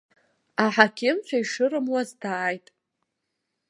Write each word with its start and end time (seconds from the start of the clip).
Аҳақьымцәа 0.63 1.37
ишырымуаз 1.39 2.09
дааит. 2.21 2.65